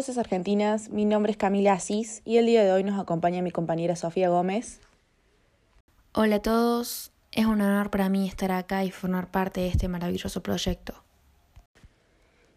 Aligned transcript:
Voces 0.00 0.16
Argentinas. 0.16 0.88
Mi 0.88 1.04
nombre 1.04 1.30
es 1.30 1.36
Camila 1.36 1.74
Asís 1.74 2.22
y 2.24 2.38
el 2.38 2.46
día 2.46 2.64
de 2.64 2.72
hoy 2.72 2.82
nos 2.82 2.98
acompaña 2.98 3.42
mi 3.42 3.50
compañera 3.50 3.96
Sofía 3.96 4.30
Gómez. 4.30 4.80
Hola 6.14 6.36
a 6.36 6.40
todos, 6.40 7.12
es 7.32 7.44
un 7.44 7.60
honor 7.60 7.90
para 7.90 8.08
mí 8.08 8.26
estar 8.26 8.50
acá 8.50 8.82
y 8.82 8.90
formar 8.90 9.30
parte 9.30 9.60
de 9.60 9.68
este 9.68 9.88
maravilloso 9.88 10.42
proyecto. 10.42 10.94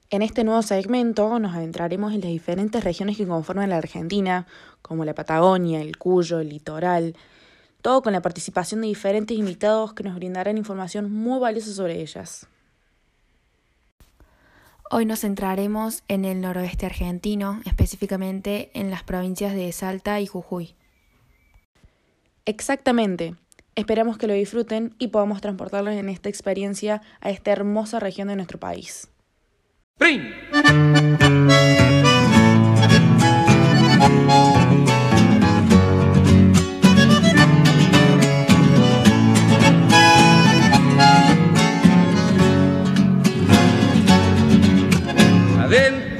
En 0.09 0.21
este 0.21 0.45
nuevo 0.45 0.61
segmento 0.61 1.37
nos 1.37 1.53
adentraremos 1.53 2.13
en 2.13 2.21
las 2.21 2.31
diferentes 2.31 2.81
regiones 2.81 3.17
que 3.17 3.27
conforman 3.27 3.71
la 3.71 3.77
Argentina, 3.77 4.47
como 4.81 5.03
la 5.03 5.13
Patagonia, 5.13 5.81
el 5.81 5.97
Cuyo, 5.97 6.39
el 6.39 6.47
litoral, 6.47 7.13
todo 7.81 8.03
con 8.03 8.13
la 8.13 8.21
participación 8.21 8.79
de 8.79 8.87
diferentes 8.87 9.37
invitados 9.37 9.91
que 9.91 10.03
nos 10.03 10.15
brindarán 10.15 10.57
información 10.57 11.11
muy 11.11 11.41
valiosa 11.41 11.73
sobre 11.73 11.99
ellas. 11.99 12.47
Hoy 14.95 15.07
nos 15.07 15.21
centraremos 15.21 16.03
en 16.07 16.23
el 16.23 16.39
noroeste 16.39 16.85
argentino, 16.85 17.61
específicamente 17.65 18.69
en 18.75 18.91
las 18.91 19.01
provincias 19.01 19.55
de 19.55 19.71
Salta 19.71 20.21
y 20.21 20.27
Jujuy. 20.27 20.75
Exactamente. 22.45 23.33
Esperamos 23.73 24.19
que 24.19 24.27
lo 24.27 24.35
disfruten 24.35 24.93
y 24.99 25.07
podamos 25.07 25.41
transportarlos 25.41 25.95
en 25.95 26.09
esta 26.09 26.29
experiencia 26.29 27.01
a 27.21 27.31
esta 27.31 27.51
hermosa 27.51 27.99
región 27.99 28.27
de 28.27 28.35
nuestro 28.35 28.59
país. 28.59 29.09
¡Prin! 29.97 30.31
Adentro. 45.73 46.12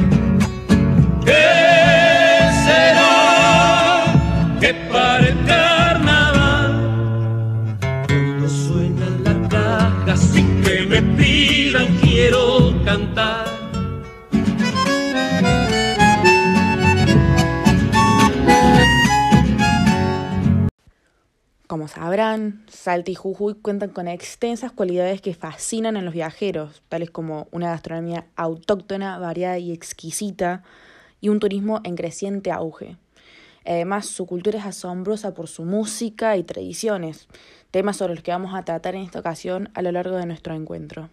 Como 21.73 21.87
sabrán, 21.87 22.63
Salta 22.67 23.09
y 23.09 23.15
Jujuy 23.15 23.55
cuentan 23.55 23.89
con 23.89 24.07
extensas 24.07 24.71
cualidades 24.71 25.21
que 25.21 25.33
fascinan 25.33 25.97
a 25.97 26.03
los 26.03 26.13
viajeros, 26.13 26.83
tales 26.87 27.09
como 27.09 27.47
una 27.49 27.69
gastronomía 27.69 28.27
autóctona, 28.35 29.17
variada 29.17 29.57
y 29.57 29.71
exquisita, 29.71 30.61
y 31.19 31.29
un 31.29 31.39
turismo 31.39 31.81
en 31.83 31.95
creciente 31.95 32.51
auge. 32.51 32.97
Además, 33.65 34.05
su 34.05 34.27
cultura 34.27 34.59
es 34.59 34.67
asombrosa 34.67 35.33
por 35.33 35.47
su 35.47 35.65
música 35.65 36.37
y 36.37 36.43
tradiciones, 36.43 37.27
temas 37.71 37.97
sobre 37.97 38.13
los 38.13 38.23
que 38.23 38.29
vamos 38.29 38.53
a 38.53 38.61
tratar 38.61 38.93
en 38.93 39.01
esta 39.01 39.21
ocasión 39.21 39.71
a 39.73 39.81
lo 39.81 39.91
largo 39.91 40.17
de 40.17 40.27
nuestro 40.27 40.53
encuentro. 40.53 41.09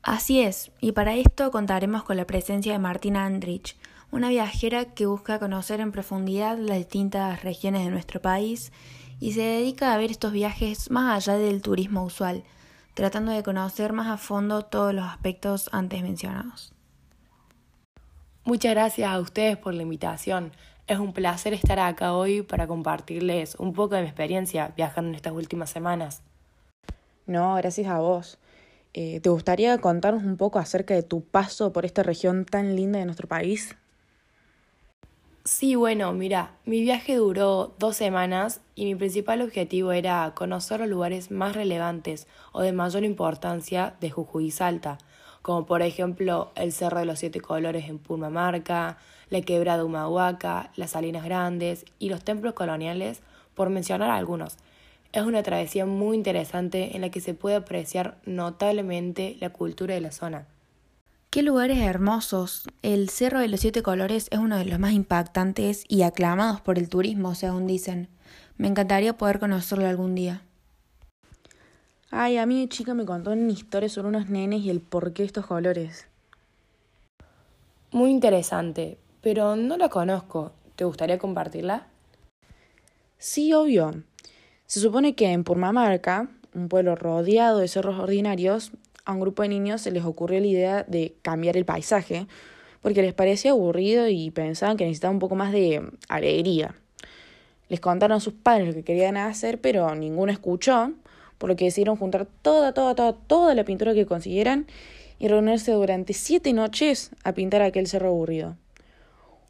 Así 0.00 0.42
es, 0.42 0.70
y 0.80 0.92
para 0.92 1.16
esto 1.16 1.50
contaremos 1.50 2.04
con 2.04 2.16
la 2.16 2.24
presencia 2.24 2.72
de 2.72 2.78
Martina 2.78 3.24
Andrich, 3.24 3.74
una 4.10 4.28
viajera 4.28 4.86
que 4.86 5.06
busca 5.06 5.38
conocer 5.38 5.80
en 5.80 5.92
profundidad 5.92 6.56
las 6.56 6.78
distintas 6.78 7.42
regiones 7.42 7.84
de 7.84 7.90
nuestro 7.90 8.22
país 8.22 8.72
y 9.20 9.32
se 9.32 9.42
dedica 9.42 9.92
a 9.92 9.96
ver 9.96 10.10
estos 10.10 10.32
viajes 10.32 10.90
más 10.90 11.28
allá 11.28 11.38
del 11.38 11.62
turismo 11.62 12.04
usual, 12.04 12.44
tratando 12.94 13.32
de 13.32 13.42
conocer 13.42 13.92
más 13.92 14.08
a 14.08 14.16
fondo 14.16 14.62
todos 14.62 14.94
los 14.94 15.04
aspectos 15.04 15.68
antes 15.72 16.02
mencionados. 16.02 16.72
Muchas 18.44 18.72
gracias 18.72 19.10
a 19.10 19.20
ustedes 19.20 19.56
por 19.56 19.74
la 19.74 19.82
invitación. 19.82 20.52
Es 20.86 20.98
un 20.98 21.12
placer 21.12 21.52
estar 21.52 21.78
acá 21.78 22.14
hoy 22.14 22.42
para 22.42 22.66
compartirles 22.66 23.56
un 23.56 23.74
poco 23.74 23.94
de 23.94 24.02
mi 24.02 24.08
experiencia 24.08 24.72
viajando 24.76 25.10
en 25.10 25.16
estas 25.16 25.34
últimas 25.34 25.68
semanas. 25.68 26.22
No, 27.26 27.54
gracias 27.56 27.88
a 27.88 27.98
vos. 27.98 28.38
Eh, 28.94 29.20
¿Te 29.20 29.28
gustaría 29.28 29.76
contarnos 29.78 30.24
un 30.24 30.38
poco 30.38 30.58
acerca 30.58 30.94
de 30.94 31.02
tu 31.02 31.22
paso 31.22 31.74
por 31.74 31.84
esta 31.84 32.02
región 32.02 32.46
tan 32.46 32.74
linda 32.74 32.98
de 32.98 33.04
nuestro 33.04 33.28
país? 33.28 33.76
Sí, 35.50 35.76
bueno, 35.76 36.12
mira, 36.12 36.52
mi 36.66 36.82
viaje 36.82 37.16
duró 37.16 37.74
dos 37.78 37.96
semanas 37.96 38.60
y 38.74 38.84
mi 38.84 38.94
principal 38.94 39.40
objetivo 39.40 39.92
era 39.92 40.30
conocer 40.34 40.80
los 40.80 40.90
lugares 40.90 41.30
más 41.30 41.56
relevantes 41.56 42.26
o 42.52 42.60
de 42.60 42.72
mayor 42.72 43.02
importancia 43.02 43.94
de 43.98 44.10
Jujuy 44.10 44.48
y 44.48 44.50
Salta, 44.50 44.98
como 45.40 45.64
por 45.64 45.80
ejemplo 45.80 46.52
el 46.54 46.70
Cerro 46.70 46.98
de 46.98 47.06
los 47.06 47.20
Siete 47.20 47.40
Colores 47.40 47.88
en 47.88 47.98
Purmamarca, 47.98 48.98
la 49.30 49.40
Quebrada 49.40 49.86
Humahuaca, 49.86 50.70
las 50.76 50.90
Salinas 50.90 51.24
Grandes 51.24 51.86
y 51.98 52.10
los 52.10 52.22
templos 52.22 52.52
coloniales, 52.52 53.22
por 53.54 53.70
mencionar 53.70 54.10
algunos. 54.10 54.58
Es 55.14 55.22
una 55.22 55.42
travesía 55.42 55.86
muy 55.86 56.18
interesante 56.18 56.94
en 56.94 57.00
la 57.00 57.08
que 57.08 57.22
se 57.22 57.32
puede 57.32 57.56
apreciar 57.56 58.18
notablemente 58.26 59.38
la 59.40 59.48
cultura 59.48 59.94
de 59.94 60.02
la 60.02 60.12
zona. 60.12 60.46
Qué 61.30 61.42
lugares 61.42 61.76
hermosos. 61.80 62.64
El 62.80 63.10
Cerro 63.10 63.40
de 63.40 63.48
los 63.48 63.60
Siete 63.60 63.82
Colores 63.82 64.28
es 64.30 64.38
uno 64.38 64.56
de 64.56 64.64
los 64.64 64.78
más 64.78 64.92
impactantes 64.92 65.84
y 65.86 66.00
aclamados 66.00 66.62
por 66.62 66.78
el 66.78 66.88
turismo, 66.88 67.34
según 67.34 67.66
dicen. 67.66 68.08
Me 68.56 68.66
encantaría 68.66 69.18
poder 69.18 69.38
conocerlo 69.38 69.86
algún 69.86 70.14
día. 70.14 70.42
Ay, 72.10 72.38
a 72.38 72.46
mí 72.46 72.62
de 72.62 72.68
chica 72.70 72.94
me 72.94 73.04
contó 73.04 73.32
una 73.32 73.52
historia 73.52 73.90
sobre 73.90 74.08
unos 74.08 74.30
nenes 74.30 74.62
y 74.62 74.70
el 74.70 74.80
porqué 74.80 75.22
de 75.22 75.26
estos 75.26 75.44
colores. 75.44 76.06
Muy 77.90 78.10
interesante, 78.10 78.96
pero 79.20 79.54
no 79.54 79.76
la 79.76 79.90
conozco. 79.90 80.52
¿Te 80.76 80.84
gustaría 80.84 81.18
compartirla? 81.18 81.88
Sí, 83.18 83.52
obvio. 83.52 84.02
Se 84.64 84.80
supone 84.80 85.14
que 85.14 85.30
en 85.30 85.44
Purmamarca, 85.44 86.30
un 86.54 86.70
pueblo 86.70 86.96
rodeado 86.96 87.58
de 87.58 87.68
cerros 87.68 87.98
ordinarios, 87.98 88.72
a 89.08 89.12
un 89.14 89.20
grupo 89.20 89.42
de 89.42 89.48
niños 89.48 89.80
se 89.80 89.90
les 89.90 90.04
ocurrió 90.04 90.38
la 90.38 90.46
idea 90.46 90.84
de 90.86 91.16
cambiar 91.22 91.56
el 91.56 91.64
paisaje 91.64 92.26
porque 92.82 93.00
les 93.00 93.14
parecía 93.14 93.52
aburrido 93.52 94.06
y 94.06 94.30
pensaban 94.30 94.76
que 94.76 94.84
necesitaban 94.84 95.16
un 95.16 95.20
poco 95.20 95.34
más 95.34 95.50
de 95.50 95.82
alegría. 96.10 96.74
Les 97.70 97.80
contaron 97.80 98.18
a 98.18 98.20
sus 98.20 98.34
padres 98.34 98.68
lo 98.68 98.74
que 98.74 98.84
querían 98.84 99.16
hacer, 99.16 99.62
pero 99.62 99.94
ninguno 99.94 100.30
escuchó, 100.30 100.92
por 101.38 101.48
lo 101.48 101.56
que 101.56 101.64
decidieron 101.64 101.96
juntar 101.96 102.28
toda, 102.42 102.74
toda, 102.74 102.94
toda, 102.94 103.14
toda 103.14 103.54
la 103.54 103.64
pintura 103.64 103.94
que 103.94 104.04
consiguieran 104.04 104.66
y 105.18 105.28
reunirse 105.28 105.72
durante 105.72 106.12
siete 106.12 106.52
noches 106.52 107.10
a 107.24 107.32
pintar 107.32 107.62
aquel 107.62 107.86
cerro 107.86 108.08
aburrido. 108.08 108.56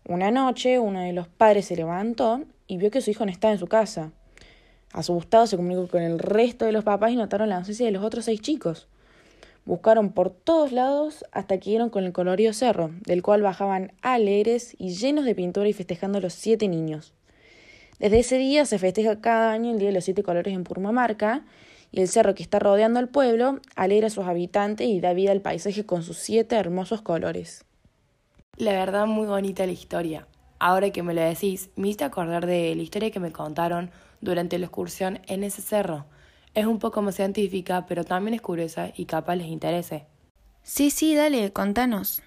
Una 0.06 0.30
noche, 0.30 0.78
uno 0.78 1.00
de 1.00 1.12
los 1.12 1.26
padres 1.26 1.66
se 1.66 1.74
levantó 1.74 2.44
y 2.68 2.76
vio 2.76 2.92
que 2.92 3.00
su 3.00 3.10
hijo 3.10 3.24
no 3.24 3.32
estaba 3.32 3.52
en 3.52 3.58
su 3.58 3.66
casa. 3.66 4.12
Asustado 4.92 5.48
se 5.48 5.56
comunicó 5.56 5.88
con 5.88 6.02
el 6.02 6.20
resto 6.20 6.64
de 6.64 6.72
los 6.72 6.84
papás 6.84 7.10
y 7.10 7.16
notaron 7.16 7.48
la 7.48 7.56
ausencia 7.56 7.86
de 7.86 7.92
los 7.92 8.04
otros 8.04 8.24
seis 8.24 8.40
chicos. 8.40 8.86
Buscaron 9.68 10.12
por 10.12 10.30
todos 10.30 10.72
lados 10.72 11.26
hasta 11.30 11.58
que 11.60 11.68
dieron 11.68 11.90
con 11.90 12.04
el 12.04 12.14
colorido 12.14 12.54
cerro, 12.54 12.90
del 13.04 13.22
cual 13.22 13.42
bajaban 13.42 13.92
alegres 14.00 14.74
y 14.78 14.94
llenos 14.94 15.26
de 15.26 15.34
pintura 15.34 15.68
y 15.68 15.74
festejando 15.74 16.22
los 16.22 16.32
siete 16.32 16.68
niños. 16.68 17.12
Desde 17.98 18.20
ese 18.20 18.38
día 18.38 18.64
se 18.64 18.78
festeja 18.78 19.20
cada 19.20 19.52
año 19.52 19.70
el 19.70 19.78
Día 19.78 19.88
de 19.88 19.94
los 19.94 20.04
Siete 20.04 20.22
Colores 20.22 20.54
en 20.54 20.64
Purmamarca, 20.64 21.44
y 21.92 22.00
el 22.00 22.08
cerro 22.08 22.34
que 22.34 22.42
está 22.42 22.58
rodeando 22.58 22.98
al 22.98 23.10
pueblo 23.10 23.60
alegra 23.76 24.06
a 24.06 24.10
sus 24.10 24.24
habitantes 24.24 24.86
y 24.88 25.02
da 25.02 25.12
vida 25.12 25.32
al 25.32 25.42
paisaje 25.42 25.84
con 25.84 26.02
sus 26.02 26.16
siete 26.16 26.56
hermosos 26.56 27.02
colores. 27.02 27.66
La 28.56 28.72
verdad, 28.72 29.06
muy 29.06 29.26
bonita 29.26 29.66
la 29.66 29.72
historia. 29.72 30.26
Ahora 30.58 30.88
que 30.92 31.02
me 31.02 31.12
lo 31.12 31.20
decís, 31.20 31.68
me 31.76 31.88
hice 31.88 32.04
acordar 32.04 32.46
de 32.46 32.74
la 32.74 32.82
historia 32.82 33.10
que 33.10 33.20
me 33.20 33.32
contaron 33.32 33.90
durante 34.22 34.58
la 34.58 34.64
excursión 34.64 35.20
en 35.26 35.44
ese 35.44 35.60
cerro. 35.60 36.06
Es 36.58 36.66
un 36.66 36.80
poco 36.80 37.02
más 37.02 37.14
científica, 37.14 37.86
pero 37.86 38.02
también 38.02 38.34
es 38.34 38.40
curiosa 38.40 38.90
y 38.96 39.04
capaz 39.04 39.36
les 39.36 39.46
interese. 39.46 40.06
Sí, 40.64 40.90
sí, 40.90 41.14
dale, 41.14 41.52
contanos. 41.52 42.20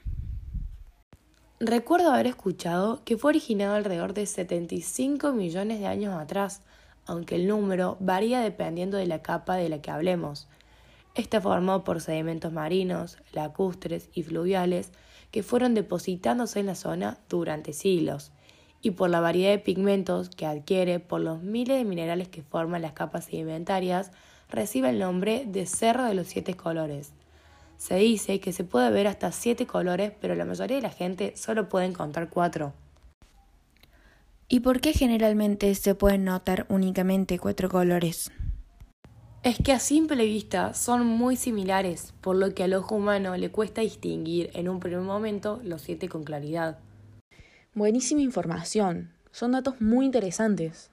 Recuerdo 1.59 2.13
haber 2.13 2.27
escuchado 2.27 3.01
que 3.03 3.17
fue 3.17 3.31
originado 3.31 3.75
alrededor 3.75 4.13
de 4.13 4.25
75 4.25 5.33
millones 5.33 5.81
de 5.81 5.87
años 5.87 6.15
atrás, 6.17 6.61
aunque 7.05 7.35
el 7.35 7.45
número 7.45 7.97
varía 7.99 8.39
dependiendo 8.39 8.95
de 8.95 9.05
la 9.05 9.21
capa 9.21 9.57
de 9.57 9.67
la 9.67 9.81
que 9.81 9.91
hablemos. 9.91 10.47
Está 11.13 11.41
formado 11.41 11.83
por 11.83 11.99
sedimentos 11.99 12.53
marinos, 12.53 13.17
lacustres 13.33 14.07
y 14.13 14.23
fluviales 14.23 14.93
que 15.31 15.43
fueron 15.43 15.73
depositándose 15.73 16.61
en 16.61 16.67
la 16.67 16.75
zona 16.75 17.17
durante 17.27 17.73
siglos, 17.73 18.31
y 18.81 18.91
por 18.91 19.09
la 19.09 19.19
variedad 19.19 19.51
de 19.51 19.59
pigmentos 19.59 20.29
que 20.29 20.45
adquiere 20.45 20.99
por 20.99 21.21
los 21.21 21.41
miles 21.41 21.77
de 21.77 21.85
minerales 21.85 22.27
que 22.27 22.41
forman 22.41 22.81
las 22.81 22.93
capas 22.93 23.25
sedimentarias, 23.25 24.11
recibe 24.49 24.89
el 24.89 24.99
nombre 24.99 25.45
de 25.45 25.65
Cerro 25.65 26.03
de 26.03 26.13
los 26.13 26.27
Siete 26.27 26.55
Colores. 26.55 27.13
Se 27.77 27.95
dice 27.95 28.39
que 28.39 28.53
se 28.53 28.63
puede 28.63 28.91
ver 28.91 29.07
hasta 29.07 29.31
siete 29.31 29.65
colores, 29.65 30.11
pero 30.21 30.35
la 30.35 30.45
mayoría 30.45 30.75
de 30.75 30.83
la 30.83 30.91
gente 30.91 31.33
solo 31.35 31.67
puede 31.67 31.87
encontrar 31.87 32.29
cuatro. 32.29 32.73
¿Y 34.47 34.59
por 34.59 34.81
qué 34.81 34.93
generalmente 34.93 35.73
se 35.75 35.95
pueden 35.95 36.25
notar 36.25 36.65
únicamente 36.69 37.39
cuatro 37.39 37.69
colores? 37.69 38.31
Es 39.43 39.57
que 39.57 39.71
a 39.71 39.79
simple 39.79 40.25
vista 40.25 40.75
son 40.75 41.07
muy 41.07 41.35
similares, 41.35 42.13
por 42.21 42.35
lo 42.35 42.53
que 42.53 42.63
al 42.63 42.75
ojo 42.75 42.95
humano 42.95 43.35
le 43.37 43.49
cuesta 43.49 43.81
distinguir 43.81 44.51
en 44.53 44.69
un 44.69 44.79
primer 44.79 44.99
momento 44.99 45.59
los 45.63 45.81
siete 45.81 46.07
con 46.07 46.23
claridad. 46.23 46.77
Buenísima 47.73 48.19
información. 48.19 49.13
Son 49.31 49.53
datos 49.53 49.79
muy 49.79 50.06
interesantes. 50.06 50.91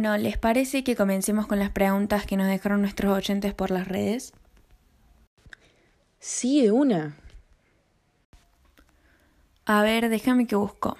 Bueno, 0.00 0.16
¿les 0.16 0.38
parece 0.38 0.82
que 0.82 0.96
comencemos 0.96 1.46
con 1.46 1.58
las 1.58 1.68
preguntas 1.68 2.24
que 2.24 2.38
nos 2.38 2.46
dejaron 2.46 2.80
nuestros 2.80 3.14
oyentes 3.14 3.52
por 3.52 3.70
las 3.70 3.86
redes? 3.86 4.32
Sí, 6.18 6.62
de 6.62 6.72
una. 6.72 7.18
A 9.66 9.82
ver, 9.82 10.08
déjame 10.08 10.46
que 10.46 10.56
busco. 10.56 10.96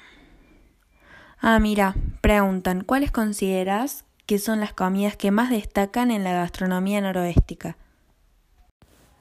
Ah, 1.41 1.58
mira, 1.61 1.94
preguntan, 2.20 2.85
¿cuáles 2.85 3.11
consideras 3.11 4.05
que 4.26 4.38
son 4.38 4.61
las 4.61 4.75
comidas 4.75 5.17
que 5.17 5.31
más 5.31 5.49
destacan 5.49 6.11
en 6.11 6.23
la 6.23 6.35
gastronomía 6.35 7.00
noroestica? 7.00 7.79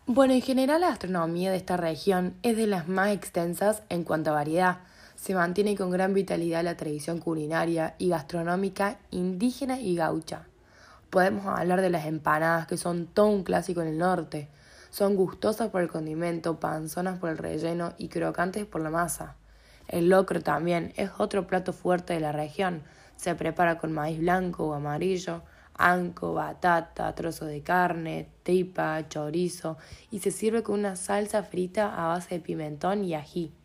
Bueno, 0.08 0.34
en 0.34 0.42
general 0.42 0.82
la 0.82 0.90
gastronomía 0.90 1.52
de 1.52 1.58
esta 1.58 1.78
región 1.78 2.34
es 2.44 2.58
de 2.58 2.68
las 2.68 2.90
más 2.90 3.12
extensas 3.12 3.84
en 3.88 4.04
cuanto 4.04 4.32
a 4.32 4.34
variedad 4.34 4.80
se 5.19 5.36
mantiene 5.36 5.75
con 5.75 5.92
gran 5.92 6.13
vitalidad 6.13 6.63
la 6.63 6.77
tradición 6.77 7.19
culinaria 7.19 7.94
y 7.98 8.07
gastronómica 8.07 9.00
indígena 9.12 9.77
y 9.77 9.95
gaucha. 9.95 10.44
Podemos 11.10 11.45
hablar 11.45 11.81
de 11.81 11.89
las 11.89 12.06
empanadas, 12.06 12.68
que 12.68 12.77
son 12.77 13.06
todo 13.06 13.27
un 13.27 13.44
clásico 13.44 13.81
en 13.81 13.89
el 13.89 13.98
norte. 13.98 14.48
Son 14.92 15.18
gustosas 15.18 15.71
por 15.71 15.81
el 15.81 15.89
condimento, 15.89 16.62
panzonas 16.62 17.19
por 17.19 17.31
el 17.31 17.38
relleno 17.38 17.94
y 17.98 18.07
crocantes 18.07 18.66
por 18.66 18.80
la 18.80 18.92
masa. 18.92 19.36
El 19.89 20.07
locro 20.07 20.39
también 20.39 20.94
es 20.95 21.12
otro 21.18 21.48
plato 21.48 21.74
fuerte 21.74 22.13
de 22.13 22.22
la 22.22 22.31
región. 22.31 22.81
Se 23.18 23.36
prepara 23.36 23.77
con 23.77 23.92
maíz 23.92 24.19
blanco 24.19 24.69
o 24.69 24.74
amarillo, 24.74 25.42
anco, 25.75 26.33
batata, 26.33 27.13
trozo 27.13 27.45
de 27.45 27.62
carne, 27.62 28.30
tripa, 28.44 29.06
chorizo 29.10 29.77
y 30.12 30.19
se 30.19 30.31
sirve 30.31 30.63
con 30.63 30.80
una 30.80 30.95
salsa 30.95 31.44
frita 31.44 31.94
a 31.94 32.07
base 32.07 32.36
de 32.36 32.39
pimentón 32.39 33.04
y 33.04 33.15
ají. 33.15 33.59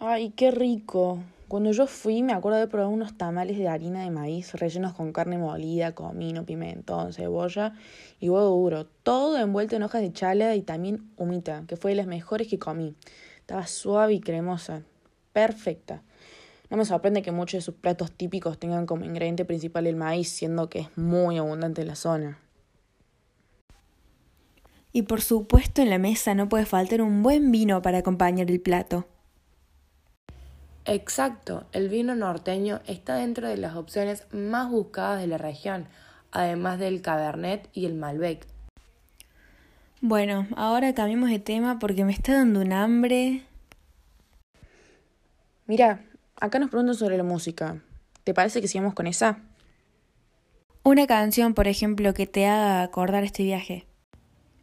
Ay, 0.00 0.30
qué 0.30 0.52
rico. 0.52 1.18
Cuando 1.48 1.72
yo 1.72 1.88
fui 1.88 2.22
me 2.22 2.32
acuerdo 2.32 2.60
de 2.60 2.68
probar 2.68 2.86
unos 2.86 3.18
tamales 3.18 3.58
de 3.58 3.66
harina 3.66 4.04
de 4.04 4.10
maíz 4.10 4.54
rellenos 4.54 4.94
con 4.94 5.12
carne 5.12 5.38
molida, 5.38 5.92
comino, 5.92 6.46
pimentón, 6.46 7.12
cebolla 7.12 7.74
y 8.20 8.28
huevo 8.28 8.48
duro. 8.48 8.86
Todo 8.86 9.36
envuelto 9.38 9.74
en 9.74 9.82
hojas 9.82 10.02
de 10.02 10.12
chala 10.12 10.54
y 10.54 10.62
también 10.62 11.10
humita, 11.16 11.64
que 11.66 11.76
fue 11.76 11.90
de 11.90 11.96
las 11.96 12.06
mejores 12.06 12.46
que 12.46 12.60
comí. 12.60 12.94
Estaba 13.40 13.66
suave 13.66 14.12
y 14.12 14.20
cremosa. 14.20 14.82
Perfecta. 15.32 16.02
No 16.70 16.76
me 16.76 16.84
sorprende 16.84 17.22
que 17.22 17.32
muchos 17.32 17.58
de 17.58 17.62
sus 17.62 17.74
platos 17.74 18.12
típicos 18.12 18.56
tengan 18.56 18.86
como 18.86 19.04
ingrediente 19.04 19.44
principal 19.44 19.88
el 19.88 19.96
maíz, 19.96 20.28
siendo 20.28 20.68
que 20.68 20.80
es 20.80 20.96
muy 20.96 21.38
abundante 21.38 21.82
en 21.82 21.88
la 21.88 21.96
zona. 21.96 22.38
Y 24.92 25.02
por 25.02 25.22
supuesto 25.22 25.82
en 25.82 25.90
la 25.90 25.98
mesa 25.98 26.36
no 26.36 26.48
puede 26.48 26.66
faltar 26.66 27.02
un 27.02 27.24
buen 27.24 27.50
vino 27.50 27.82
para 27.82 27.98
acompañar 27.98 28.48
el 28.48 28.60
plato. 28.60 29.06
Exacto, 30.90 31.66
el 31.72 31.90
vino 31.90 32.14
norteño 32.14 32.80
está 32.86 33.16
dentro 33.16 33.46
de 33.46 33.58
las 33.58 33.76
opciones 33.76 34.26
más 34.32 34.70
buscadas 34.70 35.20
de 35.20 35.26
la 35.26 35.36
región, 35.36 35.86
además 36.32 36.78
del 36.78 37.02
Cabernet 37.02 37.68
y 37.74 37.84
el 37.84 37.92
Malbec. 37.92 38.46
Bueno, 40.00 40.46
ahora 40.56 40.94
cambiemos 40.94 41.28
de 41.28 41.40
tema 41.40 41.78
porque 41.78 42.06
me 42.06 42.12
está 42.12 42.32
dando 42.32 42.62
un 42.62 42.72
hambre. 42.72 43.42
Mira, 45.66 46.06
acá 46.40 46.58
nos 46.58 46.70
preguntan 46.70 46.94
sobre 46.94 47.18
la 47.18 47.22
música. 47.22 47.82
¿Te 48.24 48.32
parece 48.32 48.62
que 48.62 48.68
sigamos 48.68 48.94
con 48.94 49.06
esa? 49.06 49.40
Una 50.84 51.06
canción, 51.06 51.52
por 51.52 51.68
ejemplo, 51.68 52.14
que 52.14 52.26
te 52.26 52.46
haga 52.46 52.80
acordar 52.80 53.24
este 53.24 53.42
viaje. 53.42 53.84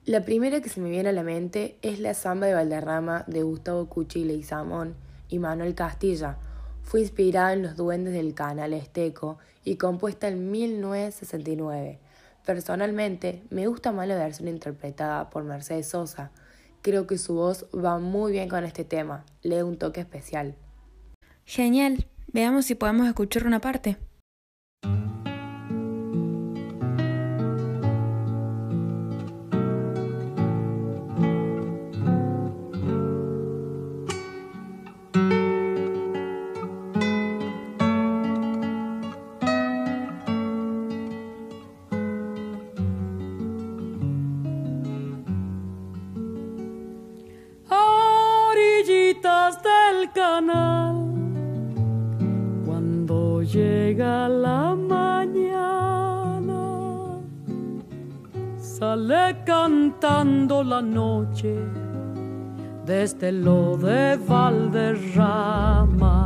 La 0.06 0.22
primera 0.22 0.60
que 0.60 0.70
se 0.70 0.82
me 0.82 0.90
viene 0.90 1.10
a 1.10 1.14
la 1.14 1.22
mente 1.22 1.78
es 1.84 2.00
la 2.00 2.16
samba 2.16 2.48
de 2.48 2.56
Valderrama 2.56 3.26
de 3.28 3.44
Gustavo 3.44 3.88
Cuchi 3.88 4.24
y 4.24 4.42
Samón 4.42 5.05
y 5.30 5.40
Manuel 5.40 5.76
Castilla. 5.76 6.38
Fue 6.84 7.02
inspirada 7.02 7.54
en 7.54 7.64
los 7.64 7.76
duendes 7.76 8.14
del 8.14 8.34
canal 8.34 8.74
Esteco 8.74 9.38
y 9.64 9.78
compuesta 9.78 10.28
en 10.28 10.52
1969. 10.52 12.00
Personalmente, 12.46 13.44
me 13.50 13.68
gusta 13.68 13.92
más 13.92 14.08
la 14.08 14.16
versión 14.16 14.48
interpretada 14.48 15.30
por 15.30 15.44
Mercedes 15.44 15.88
Sosa. 15.88 16.32
Creo 16.82 17.08
que 17.08 17.18
su 17.18 17.34
voz 17.34 17.66
va 17.74 17.98
muy 17.98 18.32
bien 18.32 18.48
con 18.48 18.64
este 18.64 18.84
tema, 18.86 19.26
le 19.42 19.58
da 19.58 19.66
un 19.66 19.78
toque 19.78 20.02
especial. 20.02 20.56
Genial, 21.46 22.08
veamos 22.28 22.66
si 22.66 22.76
podemos 22.76 23.08
escuchar 23.08 23.48
una 23.48 23.62
parte. 23.62 23.98
Cantando 59.56 60.64
la 60.64 60.82
noche 60.82 61.56
desde 62.84 63.32
lo 63.32 63.78
de 63.78 64.18
Valderrama. 64.28 66.18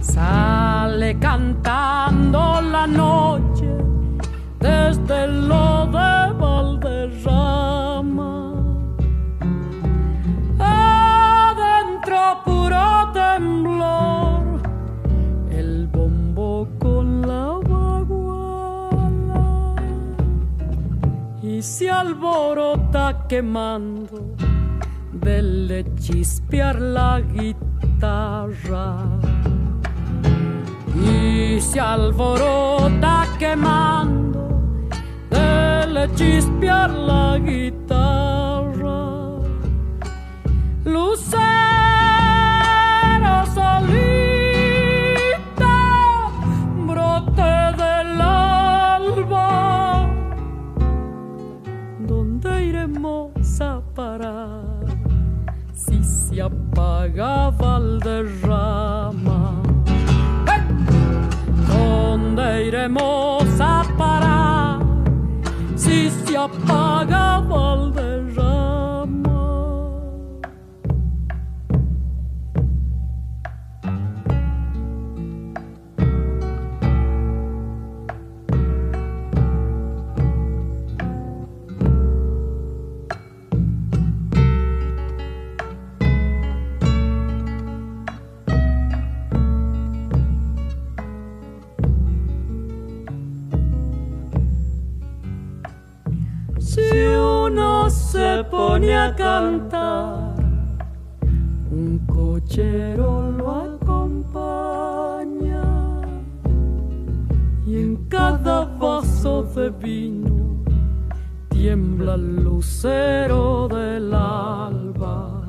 Sale 0.00 1.18
cantando 1.18 2.60
la 2.62 2.86
noche 2.86 3.70
desde 4.58 5.26
lo 5.26 5.86
de 5.96 6.32
Valderrama. 6.40 7.05
Se 21.66 21.90
alborota 21.90 23.26
quemando 23.28 24.36
del 25.12 25.84
chispear 25.98 26.80
la 26.80 27.20
guitarra. 27.20 29.02
Y 30.94 31.60
se 31.60 31.80
alborota 31.80 33.26
quemando 33.38 34.86
del 35.28 36.08
chispear 36.14 36.90
la 36.90 37.38
guitarra. 37.38 39.00
Lucero 40.84 41.55
apagaba 57.06 57.78
el 57.78 58.00
derrama. 58.00 59.62
¿Dónde 61.68 62.66
iremos 62.66 63.25
se 98.16 98.44
pone 98.44 98.96
a 98.96 99.14
cantar, 99.14 100.34
un 101.70 101.98
cochero 102.06 103.30
lo 103.38 103.46
acompaña 103.68 105.64
y 107.66 107.76
en 107.76 107.96
cada 108.08 108.64
vaso 108.80 109.42
de 109.54 109.68
vino 109.68 110.64
tiembla 111.50 112.14
el 112.14 112.42
lucero 112.42 113.68
del 113.68 114.14
alba. 114.14 115.42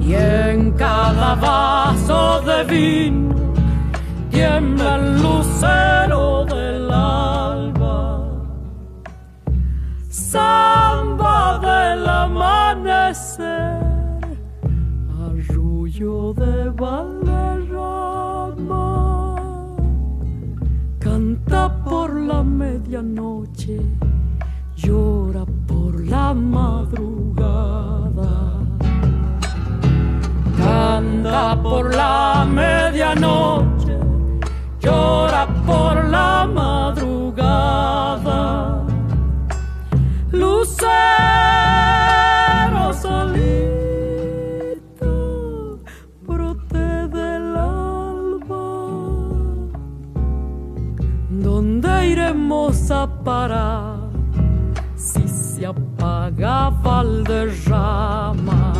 Y 0.00 0.12
en 0.14 0.72
cada 0.72 1.34
vaso 1.36 2.42
de 2.42 2.64
vino 2.64 3.34
tiembla 4.30 4.96
el 4.96 5.22
lucero 5.22 6.44
del 6.44 6.90
alba. 6.90 7.24
Del 11.60 12.06
amanecer, 12.06 13.80
arrullo 15.24 16.34
de 16.34 16.70
canta 20.98 21.82
por 21.84 22.14
la 22.14 22.42
medianoche, 22.42 23.80
llora 24.76 25.46
por 25.66 26.04
la 26.04 26.34
madrugada. 26.34 27.12
Canta 30.58 31.62
por 31.62 31.94
la 31.94 32.46
medianoche, 32.46 33.98
llora 34.80 35.46
Valderrama? 57.04 58.72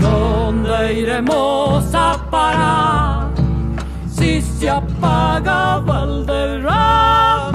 ¿Dónde 0.00 0.94
iremos 0.94 1.92
a 1.92 2.30
parar 2.30 3.34
si 4.08 4.40
se 4.40 4.70
apaga 4.70 5.78
Valderrama? 5.80 7.54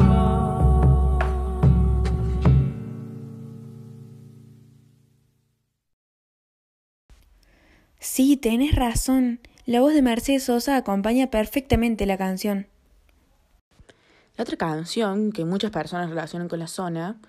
Sí, 8.00 8.36
tenés 8.36 8.76
razón. 8.76 9.40
La 9.66 9.80
voz 9.80 9.94
de 9.94 10.02
Mercedes 10.02 10.44
Sosa 10.44 10.76
acompaña 10.76 11.28
perfectamente 11.28 12.06
la 12.06 12.18
canción. 12.18 12.68
La 14.36 14.44
otra 14.44 14.58
canción 14.58 15.32
que 15.32 15.46
muchas 15.46 15.72
personas 15.72 16.10
relacionan 16.10 16.50
con 16.50 16.60
la 16.60 16.68
zona 16.68 17.22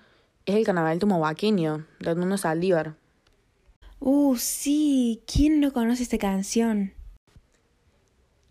es 0.45 0.55
el 0.55 0.65
Carnaval 0.65 0.99
Tumahuaqueño, 0.99 1.85
de 1.99 2.11
Edmundo 2.11 2.37
Saldívar. 2.37 2.95
Uh, 3.99 4.35
sí. 4.35 5.21
¿Quién 5.31 5.59
no 5.59 5.71
conoce 5.71 6.03
esta 6.03 6.17
canción? 6.17 6.93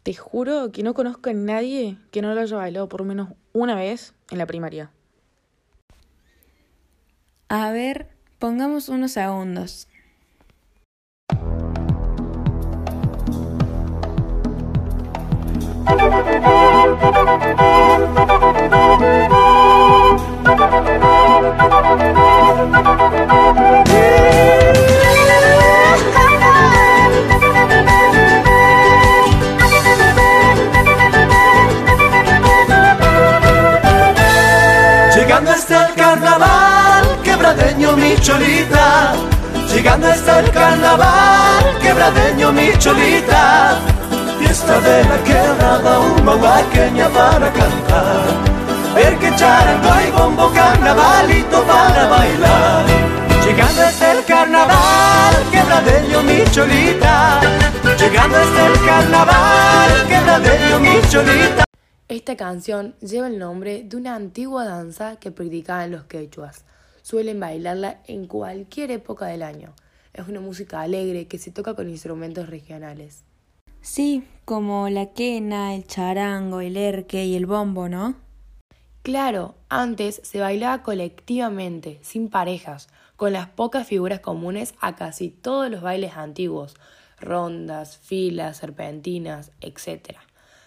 Te 0.02 0.14
juro 0.14 0.72
que 0.72 0.82
no 0.82 0.94
conozco 0.94 1.30
a 1.30 1.34
nadie 1.34 1.98
que 2.10 2.22
no 2.22 2.32
lo 2.34 2.40
haya 2.40 2.56
bailado 2.56 2.88
por 2.88 3.00
lo 3.00 3.06
menos 3.06 3.30
una 3.52 3.74
vez 3.74 4.14
en 4.30 4.38
la 4.38 4.46
primaria. 4.46 4.90
A 7.48 7.70
ver, 7.72 8.08
pongamos 8.38 8.88
unos 8.88 9.12
segundos. 9.12 9.88
Llegando 39.90 40.14
está 40.14 40.38
el 40.38 40.50
carnaval, 40.52 41.78
quebradeño 41.82 42.52
mi 42.52 42.70
cholita. 42.78 43.80
Fiesta 44.38 44.80
de 44.82 45.02
la 45.02 45.18
quebrada, 45.24 45.98
una 45.98 46.34
huaqueña 46.36 47.08
para 47.08 47.52
cantar. 47.52 48.94
Ver 48.94 49.18
que 49.18 49.34
charango 49.34 49.90
y 50.06 50.10
bombo 50.12 50.52
carnavalito 50.52 51.64
para 51.64 52.06
bailar. 52.06 52.86
Llegando 53.44 53.82
está 53.82 54.12
el 54.12 54.24
carnaval, 54.26 55.34
quebradeño 55.50 56.22
mi 56.22 56.44
cholita. 56.52 57.40
Llegando 57.98 58.38
está 58.38 58.66
el 58.68 58.86
carnaval, 58.86 59.90
quebradeño 60.06 60.78
mi 60.78 61.08
cholita. 61.10 61.64
Esta 62.06 62.36
canción 62.36 62.94
lleva 63.00 63.26
el 63.26 63.40
nombre 63.40 63.82
de 63.82 63.96
una 63.96 64.14
antigua 64.14 64.64
danza 64.64 65.16
que 65.16 65.32
practicaban 65.32 65.90
los 65.90 66.04
quechuas. 66.04 66.64
Suelen 67.02 67.40
bailarla 67.40 68.00
en 68.06 68.26
cualquier 68.26 68.90
época 68.90 69.26
del 69.26 69.42
año. 69.42 69.74
Es 70.12 70.28
una 70.28 70.40
música 70.40 70.80
alegre 70.80 71.26
que 71.26 71.38
se 71.38 71.50
toca 71.50 71.74
con 71.74 71.88
instrumentos 71.88 72.48
regionales. 72.48 73.24
Sí, 73.80 74.24
como 74.44 74.88
la 74.90 75.12
quena, 75.12 75.74
el 75.74 75.86
charango, 75.86 76.60
el 76.60 76.76
erque 76.76 77.24
y 77.24 77.34
el 77.36 77.46
bombo, 77.46 77.88
¿no? 77.88 78.16
Claro, 79.02 79.54
antes 79.70 80.20
se 80.22 80.40
bailaba 80.40 80.82
colectivamente, 80.82 81.98
sin 82.02 82.28
parejas, 82.28 82.88
con 83.16 83.32
las 83.32 83.48
pocas 83.48 83.86
figuras 83.86 84.20
comunes 84.20 84.74
a 84.80 84.94
casi 84.94 85.30
todos 85.30 85.70
los 85.70 85.80
bailes 85.80 86.16
antiguos, 86.18 86.74
rondas, 87.18 87.96
filas, 87.96 88.58
serpentinas, 88.58 89.52
etc. 89.62 90.18